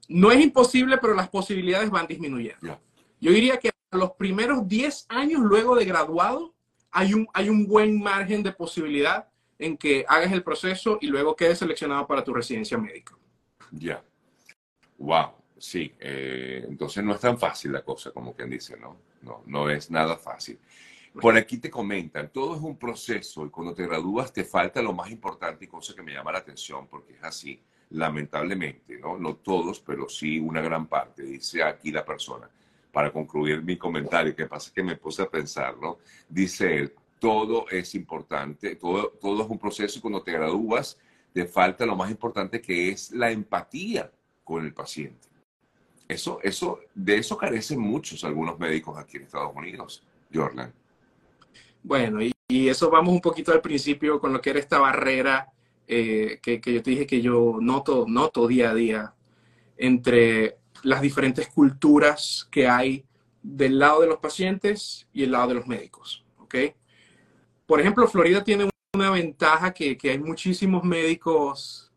No 0.09 0.31
es 0.31 0.41
imposible, 0.41 0.97
pero 0.97 1.13
las 1.13 1.29
posibilidades 1.29 1.91
van 1.91 2.07
disminuyendo. 2.07 2.79
Yo 3.21 3.31
diría 3.31 3.59
que 3.59 3.69
a 3.91 3.97
los 3.97 4.13
primeros 4.13 4.67
10 4.67 5.05
años 5.09 5.41
luego 5.41 5.75
de 5.75 5.85
graduado 5.85 6.55
hay 6.93 7.13
un, 7.13 7.27
hay 7.33 7.50
un 7.50 7.67
buen 7.67 8.00
margen 8.00 8.43
de 8.43 8.53
posibilidad 8.53 9.27
en 9.57 9.77
que 9.77 10.05
hagas 10.07 10.31
el 10.31 10.43
proceso 10.43 11.00
y 11.01 11.07
luego 11.07 11.35
quedes 11.35 11.59
seleccionado 11.59 12.05
para 12.07 12.23
tu 12.23 12.33
residencia 12.33 12.77
médica. 12.77 13.15
Ya. 13.71 14.03
Wow. 14.97 15.31
Sí. 15.57 15.91
Eh, 16.00 16.65
entonces 16.67 17.03
no 17.03 17.13
es 17.13 17.19
tan 17.19 17.38
fácil 17.39 17.71
la 17.71 17.83
cosa, 17.83 18.12
como 18.12 18.35
quien 18.35 18.50
dice, 18.50 18.77
¿no? 18.77 18.97
No, 19.21 19.41
no 19.45 19.69
es 19.69 19.89
nada 19.89 20.17
fácil. 20.17 20.59
Por 21.19 21.38
aquí 21.38 21.57
te 21.57 21.69
comentan, 21.69 22.29
todo 22.29 22.55
es 22.55 22.62
un 22.62 22.77
proceso 22.77 23.45
y 23.45 23.50
cuando 23.50 23.73
te 23.73 23.85
gradúas 23.85 24.33
te 24.33 24.43
falta 24.43 24.81
lo 24.81 24.93
más 24.93 25.12
importante 25.12 25.65
y 25.65 25.67
cosa 25.67 25.93
que 25.93 26.01
me 26.01 26.12
llama 26.12 26.31
la 26.31 26.39
atención 26.39 26.88
porque 26.88 27.13
es 27.13 27.23
así, 27.23 27.62
lamentablemente, 27.91 28.97
¿no? 28.97 29.17
No 29.17 29.35
todos, 29.35 29.79
pero 29.79 30.09
sí 30.09 30.39
una 30.39 30.62
gran 30.62 30.88
parte, 30.88 31.23
dice 31.23 31.63
aquí 31.63 31.91
la 31.91 32.03
persona. 32.03 32.50
Para 32.93 33.12
concluir 33.12 33.62
mi 33.62 33.75
comentario, 33.75 34.33
que 34.33 34.45
pasa 34.45 34.71
que 34.73 34.83
me 34.83 34.95
puse 34.95 35.23
a 35.23 35.29
pensar, 35.29 35.75
¿no? 35.77 35.97
Dice 36.29 36.77
él, 36.77 36.93
todo 37.19 37.67
es 37.69 37.95
importante, 37.95 38.75
todo, 38.75 39.09
todo 39.19 39.43
es 39.43 39.50
un 39.50 39.59
proceso 39.59 39.97
y 39.97 40.01
cuando 40.01 40.21
te 40.21 40.31
gradúas 40.31 40.97
te 41.33 41.45
falta 41.45 41.85
lo 41.85 41.95
más 41.95 42.12
importante 42.12 42.62
que 42.62 42.89
es 42.89 43.12
la 43.12 43.31
empatía 43.31 44.12
con 44.43 44.63
el 44.63 44.73
paciente. 44.73 45.27
Eso, 46.07 46.39
eso, 46.43 46.79
de 46.93 47.17
eso 47.17 47.38
carecen 47.38 47.79
muchos 47.79 48.23
algunos 48.23 48.59
médicos 48.59 48.97
aquí 48.97 49.17
en 49.17 49.23
Estados 49.23 49.55
Unidos, 49.55 50.03
Jordan. 50.33 50.71
Bueno, 51.81 52.19
y, 52.21 52.33
eso 52.47 52.89
vamos 52.89 53.13
un 53.13 53.21
poquito 53.21 53.51
al 53.51 53.62
principio 53.62 54.19
con 54.19 54.31
lo 54.31 54.39
que 54.39 54.51
era 54.51 54.59
esta 54.59 54.77
barrera 54.77 55.51
eh, 55.88 56.39
que, 56.41 56.62
yo 56.63 56.83
te 56.83 56.91
dije 56.91 57.07
que 57.07 57.21
yo 57.21 57.57
noto, 57.59 58.05
noto 58.07 58.47
día 58.47 58.69
a 58.69 58.75
día 58.75 59.13
entre 59.77 60.57
las 60.83 61.01
diferentes 61.01 61.47
culturas 61.47 62.47
que 62.51 62.67
hay 62.67 63.05
del 63.41 63.79
lado 63.79 64.01
de 64.01 64.07
los 64.07 64.19
pacientes 64.19 65.07
y 65.11 65.23
el 65.23 65.31
lado 65.31 65.49
de 65.49 65.53
los 65.55 65.67
médicos. 65.67 66.23
¿ok? 66.39 66.55
Por 67.65 67.79
ejemplo, 67.79 68.07
Florida 68.07 68.43
tiene 68.43 68.69
una 68.93 69.09
ventaja 69.11 69.73
que, 69.73 69.97
hay 70.03 70.19
muchísimos 70.19 70.83
médicos 70.83 71.91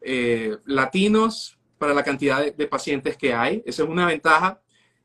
eh, 0.00 0.56
latinos 0.64 1.58
para 1.78 1.94
la 1.94 2.02
cantidad 2.02 2.52
de, 2.52 2.66
pacientes 2.66 3.16
que 3.16 3.32
hay. 3.32 3.62
Esa 3.64 3.84
es 3.84 3.88
una 3.88 4.06
ventaja. 4.06 4.60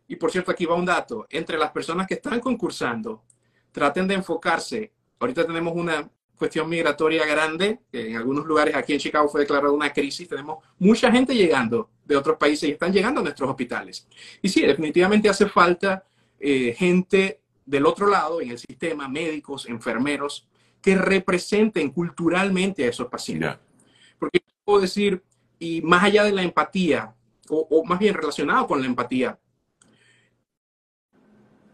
Y 0.08 0.16
por 0.16 0.32
cierto, 0.32 0.52
aquí 0.52 0.66
va 0.66 0.76
un 0.76 0.86
dato. 0.86 1.26
Entre 1.30 1.58
las 1.58 1.72
personas 1.72 2.08
que 2.08 2.16
están 2.16 2.40
concursando 2.40 3.24
traten 3.72 4.08
de 4.08 4.16
enfocarse. 4.16 4.92
Ahorita 5.20 5.46
tenemos 5.46 5.74
una 5.76 6.10
cuestión 6.38 6.70
migratoria 6.70 7.26
grande, 7.26 7.80
que 7.92 8.10
en 8.10 8.18
algunos 8.18 8.46
lugares 8.46 8.76
aquí 8.76 8.94
en 8.94 9.00
Chicago 9.00 9.30
fue 9.30 9.42
declarada 9.42 9.72
una 9.72 9.92
crisis, 9.92 10.28
tenemos 10.28 10.64
mucha 10.80 11.12
gente 11.12 11.34
llegando 11.34 11.90
de 12.06 12.16
otros 12.16 12.38
países 12.38 12.70
y 12.70 12.74
están 12.74 12.94
llegando 12.94 13.22
a 13.22 13.24
nuestros 13.24 13.50
hospitales. 13.50 14.08
Y 14.42 14.50
sí, 14.50 14.62
definitivamente 14.62 15.30
hace 15.30 15.48
falta 15.48 16.06
eh, 16.40 16.76
gente 16.78 17.42
del 17.66 17.86
otro 17.86 18.08
lado 18.08 18.42
en 18.42 18.52
el 18.52 18.60
sistema, 18.60 19.08
médicos, 19.08 19.68
enfermeros, 19.68 20.48
que 20.82 20.96
representen 20.96 21.90
culturalmente 21.90 22.84
a 22.84 22.90
esos 22.90 23.08
pacientes. 23.08 23.58
Porque 24.20 24.42
puedo 24.64 24.82
decir, 24.82 25.24
y 25.58 25.82
más 25.82 26.04
allá 26.04 26.24
de 26.24 26.32
la 26.32 26.44
empatía, 26.44 27.16
o, 27.50 27.68
o 27.70 27.84
más 27.86 27.98
bien 27.98 28.14
relacionado 28.14 28.68
con 28.68 28.82
la 28.82 28.88
empatía, 28.88 29.40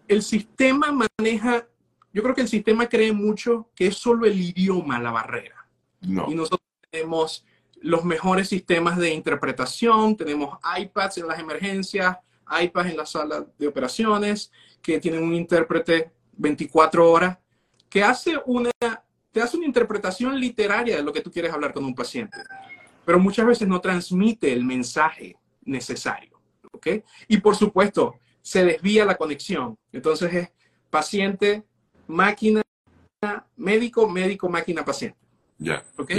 el 0.08 0.22
sistema 0.22 0.92
maneja, 0.92 1.68
yo 2.14 2.24
creo 2.24 2.36
que 2.36 2.42
el 2.42 2.48
sistema 2.48 2.88
cree 2.88 3.14
mucho 3.14 3.70
que 3.76 3.88
es 3.88 3.98
solo 3.98 4.26
el 4.26 4.40
idioma 4.40 5.00
la 5.00 5.12
barrera. 5.12 5.68
No. 6.02 6.28
Y 6.30 6.36
nosotros 6.36 6.62
tenemos 6.90 7.46
los 7.82 8.04
mejores 8.04 8.48
sistemas 8.50 8.98
de 8.98 9.14
interpretación, 9.14 10.16
tenemos 10.16 10.58
iPads 10.78 11.20
en 11.20 11.28
las 11.28 11.40
emergencias, 11.40 12.18
iPads 12.62 12.92
en 12.92 12.98
la 12.98 13.06
sala 13.06 13.46
de 13.58 13.68
operaciones, 13.68 14.52
que 14.82 15.00
tienen 15.00 15.24
un 15.24 15.34
intérprete 15.34 16.12
24 16.34 17.10
horas, 17.10 17.38
que 17.90 18.04
hace 18.04 18.40
una, 18.46 18.72
te 19.32 19.42
hace 19.42 19.58
una 19.58 19.66
interpretación 19.66 20.40
literaria 20.40 20.98
de 20.98 21.04
lo 21.04 21.14
que 21.14 21.22
tú 21.22 21.32
quieres 21.32 21.54
hablar 21.54 21.74
con 21.74 21.86
un 21.86 21.96
paciente, 21.96 22.38
pero 23.06 23.20
muchas 23.20 23.46
veces 23.46 23.68
no 23.68 23.82
transmite 23.82 24.52
el 24.52 24.64
mensaje 24.64 25.38
necesario. 25.64 26.40
¿ok? 26.72 26.88
Y 27.28 27.38
por 27.38 27.56
supuesto, 27.56 28.16
se 28.42 28.66
desvía 28.66 29.06
la 29.06 29.16
conexión. 29.16 29.78
Entonces 29.92 30.34
es 30.34 30.52
paciente, 30.90 31.64
máquina, 32.12 32.62
médico, 33.56 34.08
médico, 34.08 34.50
máquina, 34.50 34.86
paciente. 34.86 35.18
Ya. 35.58 35.84
¿ok? 35.98 36.12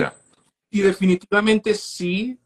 Y 0.70 0.80
definitivamente 0.80 1.74
sí, 1.74 2.38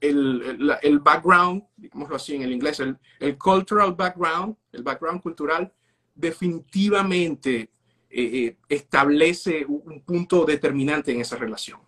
el, 0.00 0.42
el, 0.42 0.72
el, 0.82 0.98
background, 1.00 1.64
digámoslo 1.76 2.16
así 2.16 2.34
en 2.34 2.42
el 2.42 2.52
inglés, 2.52 2.80
el, 2.80 2.96
el, 3.18 3.36
cultural 3.36 3.94
background, 3.94 4.56
el 4.72 4.82
background 4.82 5.22
cultural, 5.22 5.72
definitivamente 6.14 7.70
eh, 8.10 8.46
eh, 8.46 8.56
establece 8.68 9.64
un 9.66 10.02
punto 10.02 10.44
determinante 10.44 11.12
en 11.12 11.20
esa 11.20 11.36
relación. 11.36 11.80